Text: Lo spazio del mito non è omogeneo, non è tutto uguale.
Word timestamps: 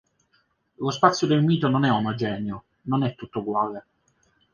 Lo 0.77 0.89
spazio 0.89 1.27
del 1.27 1.43
mito 1.43 1.67
non 1.67 1.85
è 1.85 1.91
omogeneo, 1.91 2.63
non 2.85 3.03
è 3.03 3.13
tutto 3.13 3.41
uguale. 3.41 3.85